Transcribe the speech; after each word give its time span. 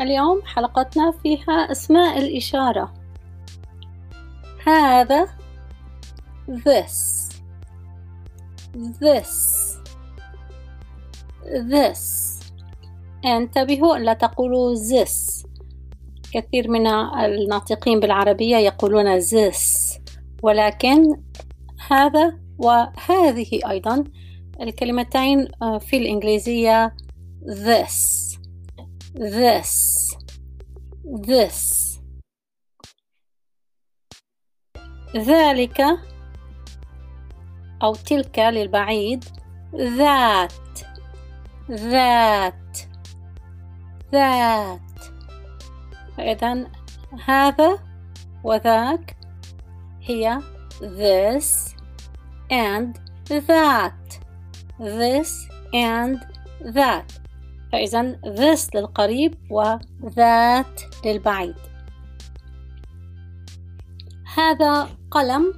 اليوم 0.00 0.42
حلقتنا 0.44 1.12
فيها 1.22 1.72
أسماء 1.72 2.18
الإشارة. 2.18 2.94
هذا 4.66 5.26
this. 6.48 7.28
This. 8.74 9.32
This. 11.44 12.02
انتبهوا 13.24 13.98
لا 13.98 14.12
تقولوا 14.12 14.74
this. 14.74 15.46
كثير 16.32 16.70
من 16.70 16.86
الناطقين 16.86 18.00
بالعربية 18.00 18.56
يقولون 18.56 19.20
this. 19.20 19.92
ولكن 20.42 21.22
هذا 21.90 22.38
وهذه 22.58 23.60
أيضا 23.70 24.04
الكلمتين 24.60 25.48
آه، 25.62 25.78
في 25.78 25.96
الإنجليزية 25.96 26.94
this. 27.46 28.23
This. 29.14 30.16
This. 31.04 32.00
ذلك 35.16 35.80
أو 37.82 37.94
تلك 37.94 38.38
للبعيد. 38.38 39.24
ذات 39.74 40.52
ذات 41.70 42.78
ذات 44.12 44.80
فإذا 46.16 46.70
هذا 47.24 47.78
وذاك 48.44 49.16
هي 50.00 50.40
this 50.80 51.74
and 52.50 53.00
that. 53.28 54.18
This 54.78 55.48
and 55.72 56.20
that. 56.60 57.23
فإذا 57.74 58.18
this 58.22 58.74
للقريب 58.74 59.34
و 59.50 59.76
that 60.02 61.06
للبعيد 61.06 61.54
هذا 64.34 64.88
قلم 65.10 65.52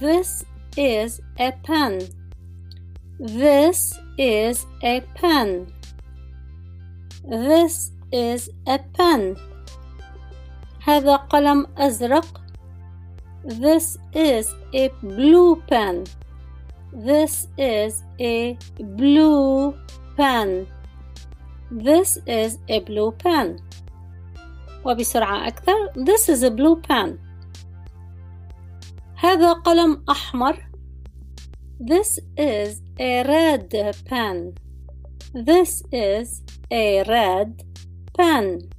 This 0.00 0.44
is 0.76 1.20
a 1.40 1.52
pen 1.64 2.00
This 3.18 3.94
is 4.18 4.66
a 4.84 5.00
pen 5.14 5.72
This 7.24 7.92
is 8.12 8.50
a 8.68 8.78
pen 8.78 9.36
هذا 10.84 11.16
قلم 11.16 11.66
أزرق 11.78 12.40
This 13.44 13.98
is 14.14 14.54
a 14.74 14.88
blue 15.02 15.62
pen 15.68 16.04
This 16.92 17.48
is 17.58 18.02
a 18.20 18.58
blue 18.80 19.74
pen 20.16 20.66
This 21.70 22.18
is 22.26 22.58
a 22.68 22.80
blue 22.80 23.10
pen. 23.10 23.60
وبسرعة 24.84 25.48
أكثر 25.48 25.92
This 25.96 26.28
is 26.28 26.42
a 26.42 26.50
blue 26.50 26.76
pen. 26.76 27.18
هذا 29.16 29.52
قلم 29.52 30.04
أحمر. 30.08 30.62
This 31.80 32.20
is 32.38 32.82
a 33.00 33.22
red 33.24 33.94
pen. 34.04 34.54
This 35.34 35.82
is 35.92 36.42
a 36.72 37.02
red 37.02 37.62
pen. 38.14 38.70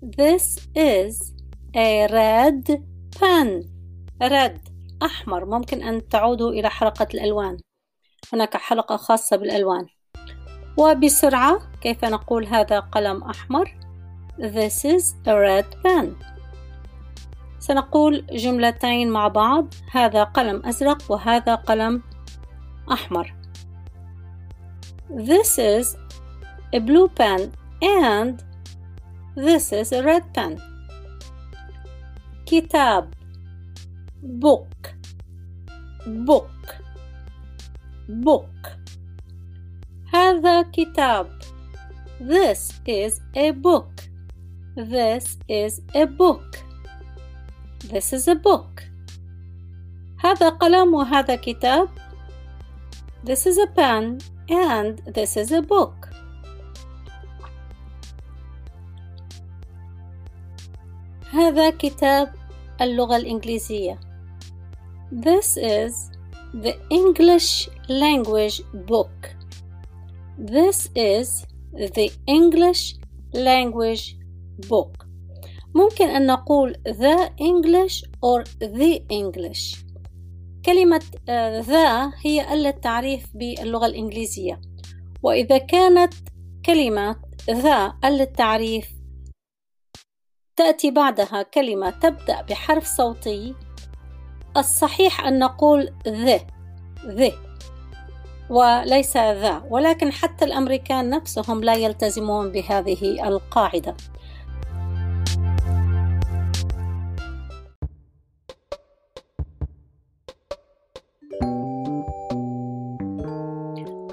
This 0.00 0.66
is 0.74 1.32
a 1.76 2.06
red 2.06 2.82
pen. 3.20 3.68
Red 4.22 4.60
أحمر. 5.02 5.44
ممكن 5.44 5.82
أن 5.82 6.08
تعودوا 6.08 6.50
إلى 6.50 6.70
حلقة 6.70 7.06
الألوان. 7.14 7.58
هناك 8.32 8.56
حلقة 8.56 8.96
خاصة 8.96 9.36
بالألوان. 9.36 9.86
وبسرعة 10.76 11.60
كيف 11.80 12.04
نقول 12.04 12.46
هذا 12.46 12.78
قلم 12.80 13.22
أحمر؟ 13.24 13.74
This 14.38 14.84
is 14.84 15.14
a 15.26 15.34
red 15.34 15.66
pen. 15.82 16.14
سنقول 17.58 18.26
جملتين 18.32 19.10
مع 19.10 19.28
بعض 19.28 19.74
هذا 19.90 20.24
قلم 20.24 20.66
أزرق 20.66 21.10
وهذا 21.10 21.54
قلم 21.54 22.02
أحمر. 22.92 23.34
This 25.10 25.58
is 25.58 25.96
a 26.72 26.80
blue 26.80 27.08
pen 27.08 27.52
and 27.82 28.42
this 29.36 29.72
is 29.72 29.92
a 29.92 30.02
red 30.02 30.24
pen. 30.34 30.58
كتاب. 32.46 33.14
Book. 34.22 34.94
Book. 36.06 36.76
Book. 38.08 38.81
هذا 40.13 40.61
كتاب 40.61 41.29
This 42.19 42.73
is 42.87 43.21
a 43.35 43.51
book 43.51 43.91
This 44.75 45.37
is 45.47 45.81
a 45.95 46.05
book 46.05 46.57
This 47.91 48.13
is 48.13 48.27
a 48.27 48.35
book 48.35 48.83
هذا 50.17 50.49
قلم 50.49 50.93
وهذا 50.93 51.35
كتاب 51.35 51.89
This 53.23 53.45
is 53.47 53.57
a 53.57 53.67
pen 53.67 54.19
and 54.49 54.97
this 55.13 55.37
is 55.37 55.51
a 55.51 55.61
book 55.61 56.07
هذا 61.31 61.69
كتاب 61.69 62.33
اللغة 62.81 63.15
الإنجليزية 63.15 63.99
This 65.11 65.55
is 65.55 66.11
the 66.53 66.75
English 66.89 67.69
language 67.87 68.61
book. 68.73 69.35
This 70.38 70.88
is 70.96 71.44
the 71.74 72.10
English 72.26 72.96
language 73.34 74.16
book. 74.68 75.06
ممكن 75.74 76.08
أن 76.08 76.26
نقول 76.26 76.76
the 76.86 77.30
English 77.40 78.04
or 78.22 78.44
the 78.60 79.02
English. 79.10 79.84
كلمة 80.64 81.02
ذا 81.60 82.12
هي 82.24 82.54
ألة 82.54 82.70
تعريف 82.70 83.26
باللغة 83.34 83.86
الإنجليزية 83.86 84.60
وإذا 85.22 85.58
كانت 85.58 86.14
كلمة 86.66 87.16
ذا 87.50 87.94
ألة 88.04 88.24
تعريف 88.24 88.88
تأتي 90.56 90.90
بعدها 90.90 91.42
كلمة 91.42 91.90
تبدأ 91.90 92.42
بحرف 92.42 92.86
صوتي 92.86 93.54
الصحيح 94.56 95.26
أن 95.26 95.38
نقول 95.38 95.94
ذ 96.08 96.38
ذ 97.06 97.32
وليس 98.50 99.16
ذا 99.16 99.62
ولكن 99.70 100.12
حتى 100.12 100.44
الأمريكان 100.44 101.10
نفسهم 101.10 101.64
لا 101.64 101.74
يلتزمون 101.74 102.52
بهذه 102.52 103.28
القاعدة. 103.28 103.96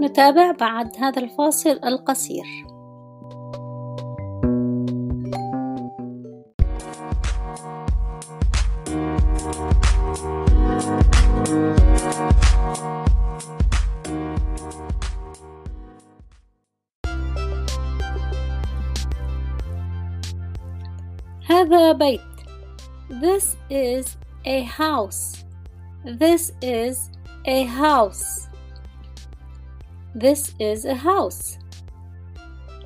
نتابع 0.00 0.50
بعد 0.50 0.96
هذا 0.96 1.22
الفاصل 1.22 1.80
القصير. 1.84 2.67
هذا 21.49 21.91
بيت 21.91 22.21
This 23.09 23.55
is 23.69 24.17
a 24.45 24.63
house 24.63 25.43
This 26.05 26.51
is 26.61 27.09
a 27.45 27.63
house 27.63 28.47
This 30.15 30.53
is 30.59 30.85
a 30.85 30.95
house 30.95 31.57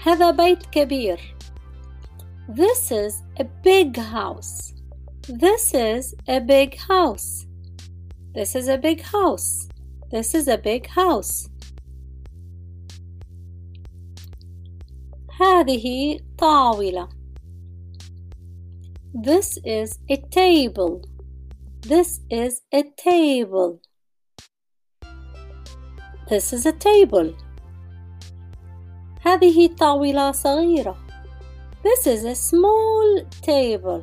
هذا 0.00 0.30
بيت 0.30 0.66
كبير 0.66 1.36
This 2.48 2.92
is 2.92 3.22
a 3.40 3.44
big 3.44 3.96
house 3.96 4.72
This 5.28 5.74
is 5.74 6.14
a 6.28 6.40
big 6.40 6.76
house 6.78 7.46
This 8.34 8.54
is 8.54 8.68
a 8.68 8.78
big 8.78 9.00
house 9.02 9.68
This 10.12 10.34
is 10.34 10.48
a 10.48 10.58
big 10.58 10.86
house 10.86 11.48
هذه 15.40 16.18
طاولة 16.38 17.08
This 19.14 19.58
is 19.64 19.98
a 20.10 20.16
table. 20.30 21.02
This 21.80 22.20
is 22.30 22.62
a 22.72 22.82
table. 22.96 23.80
This 26.28 26.52
is 26.52 26.66
a 26.66 26.72
table. 26.72 27.34
هذه 29.24 29.68
طاولة 29.76 30.32
صغيرة. 30.32 30.96
This 31.82 32.06
is 32.06 32.24
a 32.24 32.34
small 32.34 33.20
table. 33.42 34.02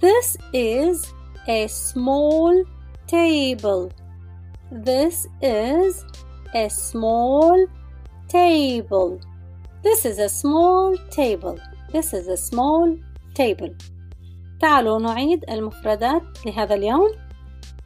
This 0.00 0.36
is 0.52 1.12
a 1.48 1.66
small 1.66 2.64
table. 3.06 3.90
This 4.70 5.26
is 5.42 6.04
a 6.54 6.68
small 6.68 7.66
table. 8.28 9.20
This 9.82 10.04
is 10.04 10.18
a 10.18 10.28
small 10.28 10.96
table. 11.10 11.58
This 11.92 12.14
is 12.14 12.28
a 12.28 12.36
small 12.36 12.96
table. 13.34 13.74
تعالوا 14.59 14.99
نعيد 14.99 15.49
المفردات 15.49 16.45
لهذا 16.45 16.75
اليوم. 16.75 17.11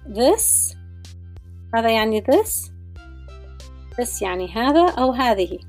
This 0.07 0.77
ماذا 1.73 1.89
يعني 1.89 2.21
this؟ 2.21 2.71
this 4.01 4.21
يعني 4.21 4.53
هذا 4.53 4.89
أو 4.89 5.12
هذه. 5.12 5.59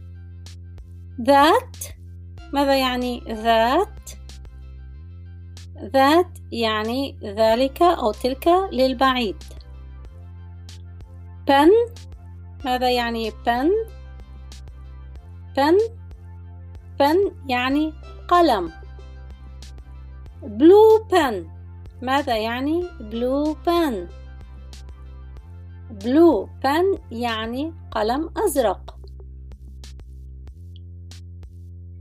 That 1.22 1.92
ماذا 2.52 2.76
يعني 2.76 3.20
that؟ 3.20 4.12
that 5.76 6.40
يعني 6.52 7.18
ذلك 7.22 7.82
أو 7.82 8.12
تلك 8.12 8.48
للبعيد. 8.72 9.42
pen 11.50 11.92
ماذا 12.64 12.90
يعني 12.90 13.30
pen؟ 13.30 13.92
pen 15.56 15.92
pen 16.98 17.32
يعني 17.48 17.92
قلم 18.28 18.81
blue 20.42 21.08
pen. 21.10 21.46
ماذا 22.02 22.36
يعني 22.36 22.82
blue 22.82 23.54
pen? 23.64 24.08
Blue 26.04 26.48
pen 26.62 27.00
يعني 27.10 27.72
قلم 27.90 28.30
أزرق. 28.36 28.98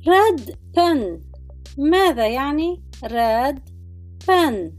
Red 0.06 0.42
pen. 0.50 1.22
ماذا 1.78 2.28
يعني 2.28 2.84
red 3.04 3.60
pen? 4.26 4.72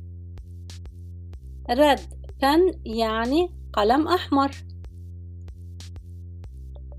Red 1.70 2.00
pen 2.40 2.78
يعني 2.84 3.50
قلم 3.72 4.08
أحمر. 4.08 4.50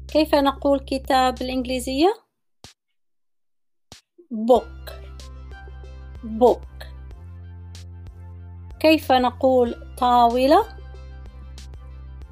كيف 0.08 0.36
نقول 0.36 0.80
كتاب 0.80 1.36
بالإنجليزية؟ 1.36 2.14
book. 4.32 5.03
Book 6.24 6.74
كيف 8.80 9.12
نقول 9.12 9.76
طاولة؟ 9.98 10.66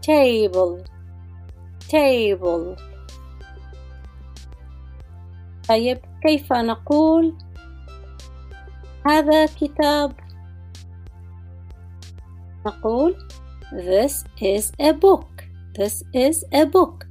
Table. 0.01 0.83
Table. 1.89 2.81
طيب 5.69 5.99
كيف 6.23 6.53
نقول 6.53 7.38
هذا 9.07 9.45
كتاب؟ 9.45 10.13
نقول 12.65 13.15
this 13.71 14.25
is 14.41 14.71
a 14.81 14.93
book. 14.93 15.43
This 15.79 16.03
is 16.13 16.43
a 16.53 16.65
book. 16.65 17.05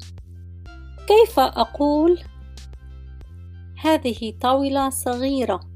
كيف 1.08 1.38
أقول 1.38 2.22
هذه 3.76 4.32
طاولة 4.40 4.90
صغيرة؟ 4.90 5.69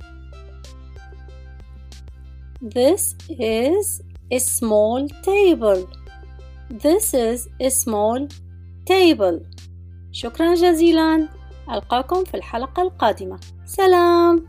This 2.65 3.15
is 3.29 4.01
a 4.31 4.39
small 4.39 5.07
table. 5.23 5.87
This 6.71 7.13
is 7.13 7.47
a 7.61 7.69
small 7.69 8.27
table. 8.87 9.41
شكرا 10.13 10.55
جزيلا 10.55 11.29
ألقاكم 11.71 12.25
في 12.25 12.35
الحلقة 12.35 12.83
القادمة 12.83 13.41
سلام 13.65 14.47